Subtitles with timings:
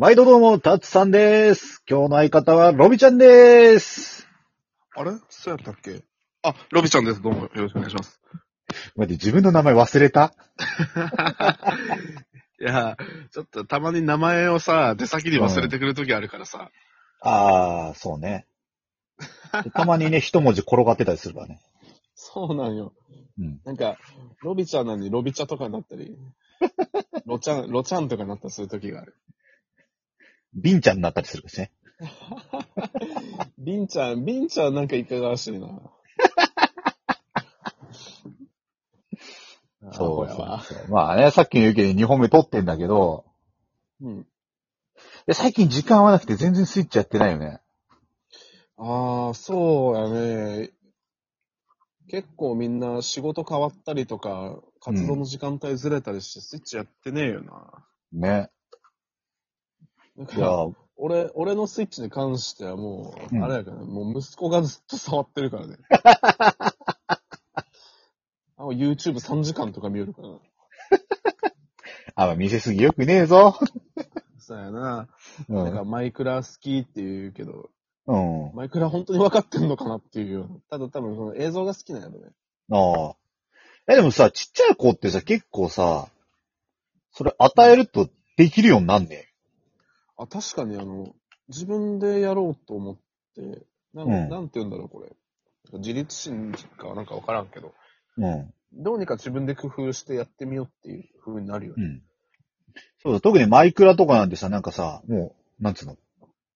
[0.00, 1.82] 毎度どうも、タツさんです。
[1.86, 4.26] 今日の相方はロビちゃんです。
[4.96, 5.10] あれ？
[5.28, 6.02] そうやったっけ？
[6.42, 7.20] あ、ロビちゃんです。
[7.20, 8.18] どうもよろしくお願いします。
[8.96, 10.32] 待って、自分の名前忘れた？
[12.58, 12.96] いや、
[13.30, 16.70] ちょっとたまに名前をさ、出先に忘れてくるときあるからさ。
[17.20, 18.46] あー、そうね。
[19.64, 21.60] でたまにね、 一文字転がってたりするからね。
[22.14, 22.94] そうなんよ。
[23.38, 23.60] うん。
[23.66, 23.98] なんか、
[24.40, 26.16] ロビちゃんなのにロビ茶とかになったり、
[27.26, 29.14] ロちゃん、ロちゃんとかになったりするときがある。
[30.54, 31.70] ビンちゃんになったりするしね。
[33.58, 35.68] ビンちゃん、ビンちゃんなんかいかがわしいな。
[39.92, 40.62] そうやわ。
[40.62, 40.88] そう。
[40.88, 43.24] まあね、さっきの言うけど2本目撮ってんだけど、
[44.00, 44.26] うん。
[45.26, 47.60] で最近時間合わなくて全然スイッチやってないよね。
[48.76, 50.70] ああ、そうやね。
[52.08, 57.84] 結構みんな仕事変わったりとか、活動の時間帯ずれたりして、スイッチやってねえよな。
[58.12, 58.50] ね。
[60.20, 65.78] なんいやか、俺、俺のスイッチに関してはもう、うんあれやからね、もう息子がずっと触ってるからね。
[68.56, 70.28] あの YouTube3 時間とか見よるから。
[72.14, 73.58] あ、まあ見せすぎよくねえぞ。
[74.38, 75.08] そうやな。
[75.48, 75.90] うなんかん。
[75.90, 77.70] マイクラ好きって言うけど、
[78.06, 78.16] う
[78.52, 78.54] ん。
[78.54, 80.56] マイクラ本当に分かってんのかなっていうような。
[80.68, 82.32] ただ多分その映像が好きなんやろね。
[82.70, 83.16] ああ。
[83.90, 86.08] え、でもさ、ちっちゃい子ってさ、結構さ、
[87.12, 89.29] それ与えるとできるようになんねえ。
[90.20, 91.14] あ、確かにあの、
[91.48, 92.96] 自分でやろうと思っ
[93.34, 95.16] て、なん,、うんなんて言うんだろう、これ。
[95.78, 97.74] 自立心かなんか分からんけど、
[98.18, 98.54] うん。
[98.72, 101.84] どうにか自分で工夫してやってみようっていう風になるよね。
[101.84, 102.02] うん。
[103.02, 105.96] そうだ、特にマイクラとかなんてさ、なんかさ、もう、なんつうの、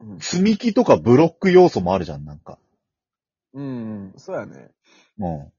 [0.00, 0.20] うん。
[0.20, 2.58] 積み木とかブロック要素もあるじゃん、なんか。
[3.52, 4.70] うん、そうやね。
[5.18, 5.52] うん。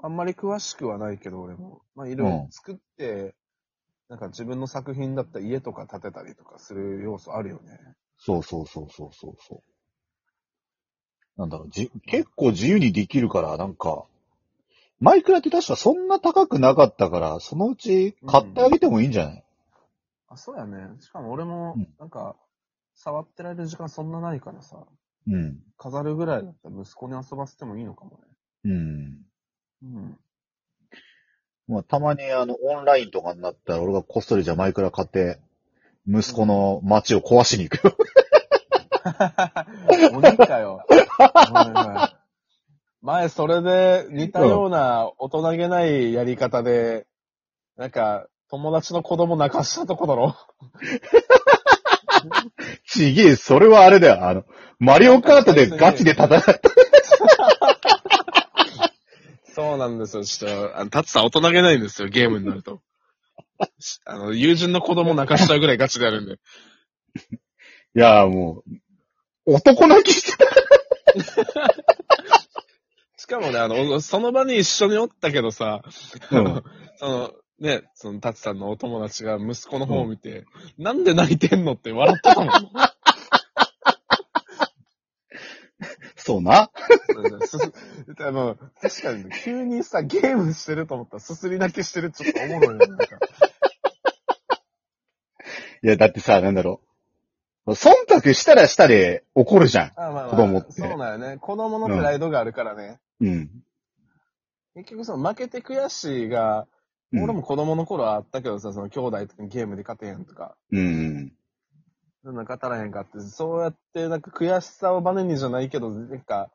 [0.00, 1.82] あんまり詳しくはないけど、俺も。
[1.94, 3.34] まあ、いろいろうん作って、
[4.08, 7.78] なんか自分の作品だったら家とか建てたりとかする要素あるよね。
[8.18, 9.72] そうそうそうそうそうそう。
[11.36, 14.04] なんだろう、じ、結構自由にできるから、なんか、
[15.00, 19.44] マイクラって確かそんな高くなかったから、そのうち買ってあげてもいいんじゃない、
[20.28, 21.00] あ、そうやね。
[21.00, 22.36] しかも俺もうん、なんか、
[22.94, 24.86] 触ってられる時間そんなないからさ、
[25.26, 28.26] うん、飾るぐらいだったら息子に遊ばせてもいいのかもね。
[28.64, 29.22] うん。
[29.82, 30.18] うん。
[31.72, 35.38] まあ、たまにあの、オンラインとかになったら、俺がこっそりじゃあマイクラ買って、
[36.06, 37.96] 息子の街を壊しに行くよ。
[40.12, 40.84] 鬼かよ。
[43.00, 47.06] 前、それで似たような大人げないやり方で、
[47.76, 50.36] なんか、友達の子供泣かしたとこだろ
[52.86, 54.28] ちげえ、それはあれだよ。
[54.28, 54.44] あの、
[54.78, 56.60] マリオカートでガチで戦った。
[59.54, 60.24] そうなんですよ。
[60.24, 62.80] ちょっと、あの、タツさん大人げないんですよ、ゲームになると。
[64.04, 66.34] あの、友人の子供泣かしちゃうぐらいガチでやるんで。
[66.34, 66.36] い
[67.94, 68.62] や、も
[69.46, 70.46] う、男泣きしてた。
[73.18, 75.82] しかもね、あの、その場に一緒におったけどさ、
[76.30, 76.62] うん
[76.96, 80.44] その、ね、その、タツさんのお友達が息子の方を見て、
[80.78, 82.72] なんで泣いてんのって笑ってたもん。
[86.24, 86.70] そうな。
[88.20, 92.86] あの、確かに、急にさ、ゲームしてると思ったら、すすり泣きしてるちょっとおもろいよね。
[92.86, 93.04] なんか
[95.82, 96.80] いや、だってさ、なんだろ
[97.66, 97.72] う。
[97.72, 99.86] 忖度したらしたで怒るじゃん。
[99.88, 101.38] あまあまあ子供ってそうだよね。
[101.38, 103.00] 子供のプライドがあるからね。
[103.20, 103.50] うん。
[104.74, 106.66] 結局その負けて悔しいが、
[107.12, 111.34] うん俺も子供の頃はあったけどさ、その兄弟とかにゲームで勝てへんとか、うん。
[112.24, 116.50] そんな勝たらへんかって、そうやってなんか悔しさをバネにじゃないけど、なんか、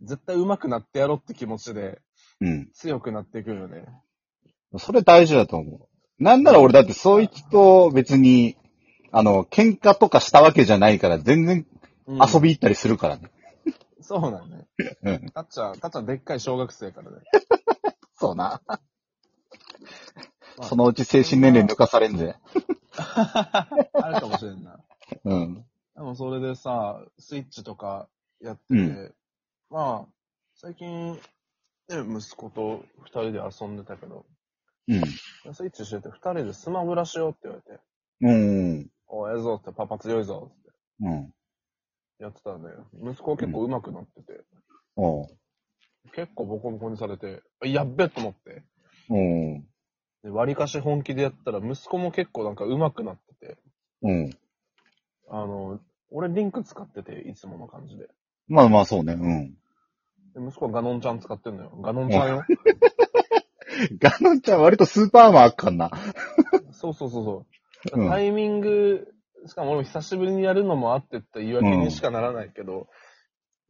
[0.00, 2.00] 絶対上手くなってやろうって気持ちで
[2.40, 2.68] うん。
[2.72, 3.84] 強くなっていくよね。
[4.78, 5.88] それ大事だと思う。
[6.22, 8.56] なんなら俺だってそいつと別に、
[9.10, 11.66] あの、喧嘩とかしたわけじゃないから全然
[12.06, 13.30] うん遊び行ったりするからね。
[14.00, 14.66] そうなんね。
[15.02, 15.30] うん。
[15.30, 17.18] たっちゃん、たっちゃんでっかい小学生からね。
[18.16, 18.60] そうな。
[18.66, 18.80] まあ
[20.64, 22.36] そのうち精神年齢抜かされんぜ。
[22.96, 23.68] あ
[24.14, 24.78] るかもしれんな。
[25.24, 25.64] うん。
[25.94, 28.08] でもそれでさ、スイッチとか
[28.40, 29.14] やってて、うん
[29.70, 30.12] まあ、
[30.54, 31.18] 最近、ね、
[31.88, 34.26] 息子と二人で遊んでたけど、
[34.88, 35.54] うん。
[35.54, 37.82] スイッチしてて二人でスマブラしようって言われて、
[38.20, 38.90] うん。
[39.08, 40.70] おええぞってパパ強いぞって
[41.00, 41.34] うん。
[42.18, 42.70] やってたらね、
[43.02, 44.44] 息子結構上手くなってて、
[44.96, 45.26] おう。
[46.14, 48.62] 結構ボコボコにされて、やっべと思って、
[49.08, 49.60] うん。
[50.22, 53.56] で割かし本気でやったら息子も結構なんか上手くなってて、
[54.02, 54.30] うん。
[55.32, 55.80] あの、
[56.10, 58.08] 俺リンク使ってて、いつもの感じで。
[58.48, 59.14] まあまあそうね。
[59.14, 59.54] うん。
[60.34, 61.72] で息子はガノンちゃん使ってんのよ。
[61.82, 62.44] ガノンちゃんよ。
[63.98, 65.90] ガノンちゃん割とスーパーマンあっかんな。
[66.72, 67.46] そうそうそうそ
[67.94, 68.00] う。
[68.00, 69.12] うんタイミング
[69.46, 72.88] しかも俺も久しぶりにやるのもあってって言い訳にしかならないけど、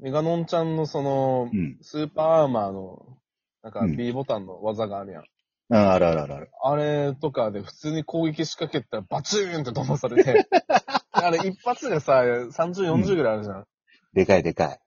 [0.01, 1.79] メガノンちゃんのそのう、ん。
[1.81, 3.17] スーパーアーマーの、
[3.63, 5.25] なんかうん B ボタンの技があるやん。
[5.71, 6.51] うん、あるあるあるある。
[6.63, 10.47] あれとかで普通に攻撃仕掛けたらバチーンって飛ばされて、
[11.23, 13.65] あれ一発でさ、30、40ぐらいあるじゃん。
[14.13, 14.79] でかいでかい。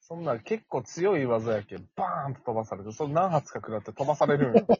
[0.00, 4.66] そんな結構強い技やけん、バーンと飛ばされて、それ何発か食らって飛ばされるんよ。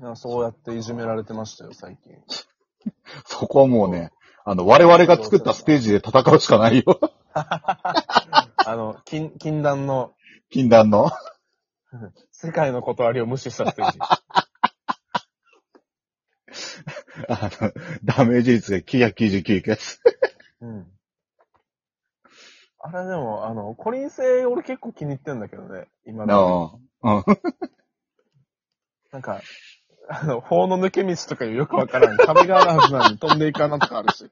[0.00, 2.12] いやそうやっていじめられてましたよ、最近。
[3.24, 4.12] そこはもうね、
[4.44, 7.00] あの、我々が作ったステージで戦うしかないよ。
[7.34, 10.12] あの、禁、禁断の
[10.50, 11.10] 禁断の。
[12.30, 13.98] 世界の断りを無視したステージ。
[17.28, 17.72] あの、
[18.04, 20.00] ダメージ率が999いくやつ。
[20.60, 20.86] うん。
[22.80, 26.80] あれでも、あの、コリン星俺結構気に入ってんだけどね、今の。
[27.02, 27.16] うん。
[27.16, 27.24] うん。
[29.12, 29.40] なんか、
[30.08, 32.16] あの、法の抜け道とかよくわからん。
[32.16, 34.30] 壁があるはずなのに飛んでいかなとかあるし。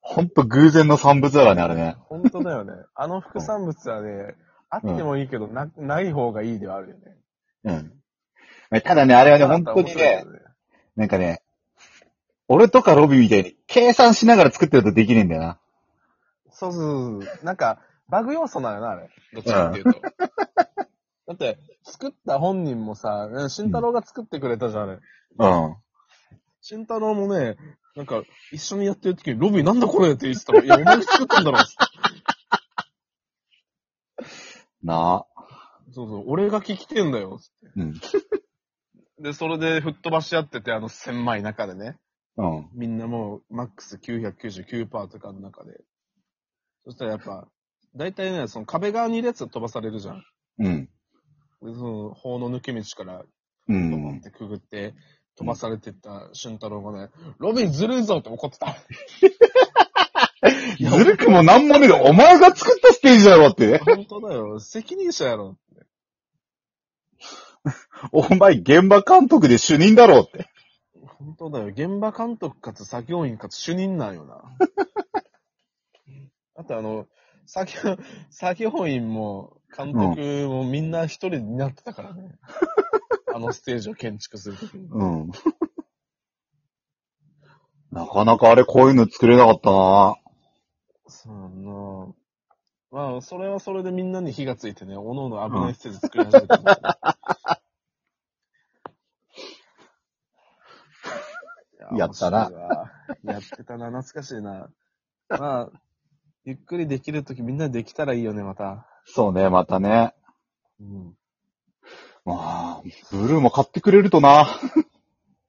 [0.00, 1.96] ほんと偶然の産物だからね、あれね。
[2.08, 2.72] 本当だよね。
[2.94, 4.34] あの副産物はね、
[4.68, 7.16] あってもいいけど、な、ない方がいいではあるよね。
[7.64, 8.01] うん。
[8.80, 10.24] ただね、あれはね、本当にね、
[10.96, 11.42] なんかね、
[12.48, 15.58] 俺とかロビーみたいに計算しながら作ってるとできねえんだよな。
[16.50, 17.44] そうそうそう。
[17.44, 19.08] なんか、バグ要素なのよな、あれ。
[19.32, 20.00] どっちかっていうと。
[20.00, 24.98] だって、作った本人もさ、ね慎太郎が作ってくれたじゃん、あれ。
[25.38, 25.76] うん。
[26.60, 27.56] 慎太郎もね、
[27.96, 28.22] なんか、
[28.52, 31.58] 一緒にやってる時に、ロビーなんだこれって言ってたら、いや、お前が作ったんだろ。
[34.82, 35.26] なあ。
[35.92, 37.38] そうそう、俺が聞きてんだよ。
[37.38, 37.94] つってうん。
[39.22, 41.96] で、それで吹っ飛ばし合ってて、あの狭い中でね。
[42.36, 42.68] うん。
[42.74, 45.80] みんなもう、マックス999%とかの中で。
[46.84, 47.46] そしたらやっぱ、
[47.94, 50.24] 大体ね、その壁側にいるやつは飛ばされるじゃん。
[50.58, 50.86] うん。
[50.86, 50.90] で、
[51.60, 53.24] その、法の抜け道から、う
[53.68, 54.20] ドンっん。
[54.22, 54.94] てくぐって、
[55.36, 58.76] 飛ばされてった俊太郎がね、ロビンずるいぞって怒ってた。
[60.78, 62.02] ずるくもなんもねえよ。
[62.04, 63.78] お前が作ったステージだろって。
[63.78, 64.58] 本当だよ。
[64.58, 65.56] 責任者やろ。
[68.10, 70.48] お前現場監督で主任だろって。
[71.18, 71.66] 本当だよ。
[71.66, 74.42] 現場監督かつ作業員かつ主任なんよな。
[76.56, 77.06] あとあの、
[77.46, 77.96] 作業、
[78.30, 82.38] 作業員も監督もみんな一人になってたからね。
[83.34, 84.88] あのステージを建築するときに。
[84.88, 85.30] うん。
[87.90, 90.16] なかなかあれこういうの作れなかったな
[91.06, 92.14] そうやんな
[92.90, 96.88] まあ、それはそれでみんなに火がついてね、おのおの危ないステージ作り始めたんだけど。
[101.96, 102.50] やったな
[103.24, 104.70] やってたな、懐かしいな。
[105.28, 105.70] まあ、
[106.44, 108.86] ゆっくりできるときみんなでできたらいいよね、また。
[109.04, 110.14] そうね、またね。
[110.80, 111.16] うん。
[112.24, 114.46] まあ、ブルーも買ってくれるとな。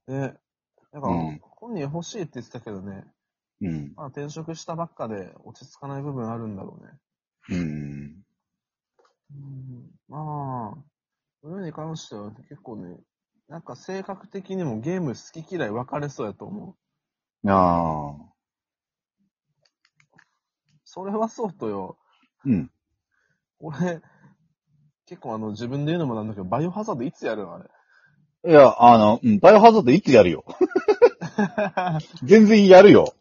[0.08, 0.36] ね。
[0.92, 3.06] なんか、うん本人欲しいって言ってたけどね、
[3.62, 3.94] うん。
[3.96, 6.92] まあ転職したばっかで落ち着かない部分あるんだろうね。
[7.50, 8.24] うん。
[9.32, 10.84] うん、まあ、
[11.42, 12.98] それに関しては結構ね、
[13.54, 16.76] なんか性格的にもゲーム好き嫌い分かれそうやと思
[17.44, 17.52] う。
[17.52, 18.34] ああ。
[20.84, 22.00] それはそうとよ。
[22.46, 22.72] うん。
[23.60, 24.02] 俺、
[25.06, 27.60] 結構あの自分で言うのもなんだけど、バイオハザードいつやるのあ
[28.44, 28.52] れ？
[28.52, 30.46] いや、あの、うん、バイオハザードいつやるよ。
[32.24, 33.14] 全然やるよ。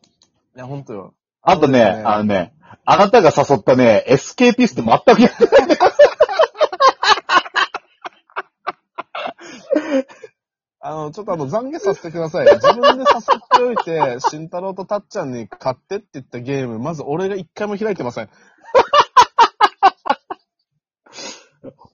[0.56, 1.12] いや、ほんとよ。
[1.42, 2.54] あとね、あのね、
[2.86, 5.78] あなたが誘ったね、エスケーピスト全くやってない。
[5.78, 6.21] あ
[11.04, 12.46] の、ちょっとあの、懺悔させてください。
[12.46, 18.30] 自分で誘っておいて、慎太郎とたっちゃんに買ってって言ったゲーム、まず俺が一回も開いてません。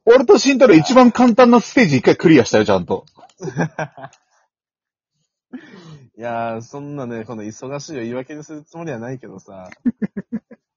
[0.04, 3.04] 俺と慎太郎一番簡単なステージ一回クリアしたよ、ちゃんと。
[6.16, 9.70] いやー、そんなね、この忙しいを言い訳にするつもりはないけどさ、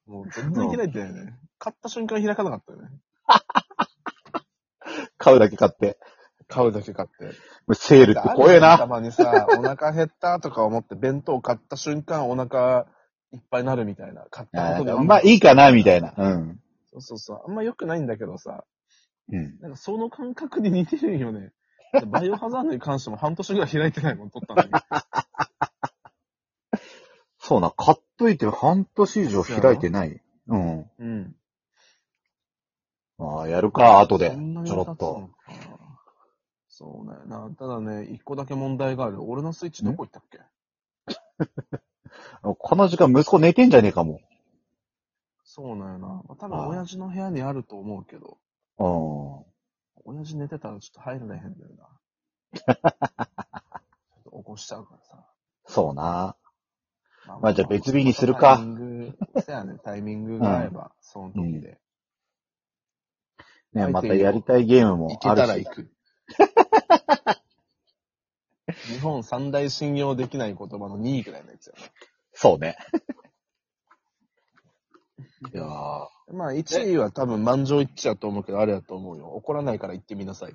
[0.06, 1.40] もう全然開いてないね。
[1.58, 2.90] 買った瞬間開かなかったよね。
[5.18, 5.98] 買うだけ買って。
[6.52, 7.34] 買うだけ買って。
[7.74, 8.78] セールって怖えな。
[8.78, 12.88] たまにさ、 お腹減ったとか思って弁当買った瞬間お腹
[13.32, 14.26] いっぱいになるみたいな。
[14.30, 16.14] 買ったことであーまあいいかな、みたいな。
[16.18, 16.60] うん。
[16.92, 17.42] そうそうそう。
[17.48, 18.66] あんま良くないんだけどさ、
[19.32, 19.58] うん。
[19.60, 21.54] なんかその感覚に似てるんよね。
[22.08, 24.70] バイオハザードに関しても半年ぐらい開いてないもん、撮ったのに。
[27.40, 30.22] そうな、買っといて半年以上開いてない。
[30.48, 30.90] うん。
[31.00, 31.36] うん。
[33.20, 34.32] ああ、やるか、後で。
[34.66, 35.30] ちょろっと。
[36.82, 37.18] かそうね。
[37.28, 39.24] な、ただね、一個だけ問題がある。
[39.24, 40.40] 俺のスイッチどこ行ったっけ？
[42.44, 44.20] この時間息子寝てんじゃねえかも。
[45.44, 46.08] そうなんよな。
[46.08, 48.38] まあ多分親父の部屋にあると思うけど、
[48.80, 49.46] うん。
[50.06, 51.90] 親父寝てたらちょっと入られへんだよな。
[54.32, 55.26] 起こしちゃうからさ。
[55.68, 56.36] そうな。
[57.28, 61.80] ままあじゃあ別日にするかタイミング、そやね、 タイミングが合えば、その時で。
[63.74, 65.48] ね、またやりたいゲームも行けあるし。
[65.48, 65.92] たら行く。
[68.88, 71.74] 日本三大信用できない言葉の2位ぐらいのやつや
[72.34, 72.78] そうね。
[75.54, 76.10] いやーな。
[76.34, 79.28] まあ1位は多分満場一致やと思うけど、あれやと思うよ。
[79.28, 80.54] 怒らないから言ってみなさい。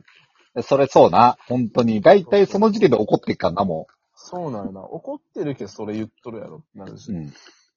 [0.62, 1.36] それそうな。
[1.48, 2.00] 本当に。
[2.00, 4.82] だいたいその時点で怒ってっからな、もそうなるな。
[4.82, 6.98] 怒ってるけどそれ言っとるやろってなるう。
[6.98, 7.12] し。
[7.12, 7.32] うん。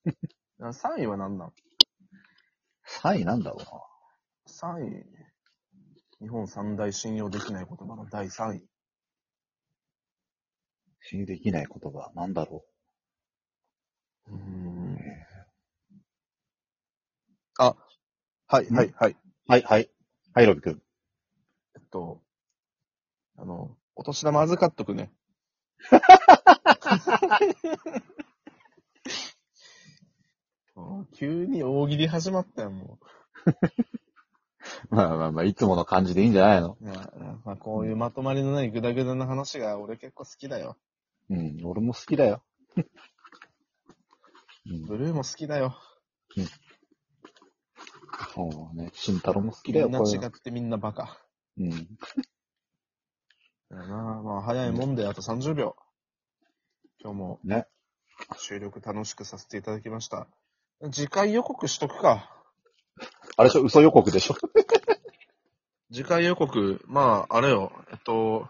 [0.62, 1.54] 3位は何なん
[2.88, 3.58] ？3位なんだろ
[4.46, 5.06] う ?3 位。
[6.22, 8.60] 日本三大信用できない言葉の第3位。
[8.60, 8.62] な。
[11.02, 12.12] 信用できない言葉。
[12.16, 12.64] なんだろ
[14.28, 14.32] う？
[14.32, 14.98] ーん。
[17.58, 17.76] あ、
[18.48, 19.12] はい、はい、はい。
[19.12, 19.16] う。
[19.48, 19.90] はい、はい。
[20.34, 20.82] はい、ロビ君。
[21.76, 22.22] えっと、
[23.38, 25.12] あの、お年玉預かっとくね。
[30.76, 33.00] もう急に大喜利始まったよ、も
[34.90, 36.78] まあまあまあ、いつもの感じでいいんじゃないの？
[36.82, 36.84] う。
[36.84, 37.12] いや
[37.46, 40.78] まあ、こういうまとまりのないグダグダな話が俺結構好きだよ。
[41.30, 42.44] うん、俺も好きだよ。
[44.66, 45.76] うん、ブルーも好きだよ。
[48.34, 48.92] そうね。
[48.94, 50.10] 慎太郎も好きだよ、みんな。
[50.10, 51.18] 違ってみんなバカ。
[51.58, 51.70] うん。
[51.70, 51.78] だ
[53.78, 55.76] よなまあ、早いもんであと30秒。
[57.02, 57.68] 今日もね。
[58.38, 60.28] 収録楽しくさせていただきました。
[60.92, 62.39] 次回予告しとくか。
[63.40, 63.62] あれでしょ？
[63.62, 64.36] 嘘予告でしょ？
[65.94, 68.50] 次回予告、まあ、あれよ、えっと、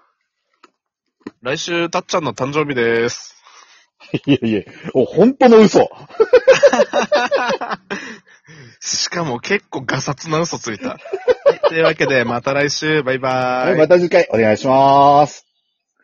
[1.43, 3.35] 来週、たっちゃんの誕生日です。
[4.25, 4.63] いやいや、
[4.95, 5.87] お、本当の嘘。
[8.81, 10.97] しかも結構ガサツな嘘ついた。
[11.67, 13.69] というわけで、また来週、バイバーイ。
[13.71, 15.48] はい、また次回お願いします。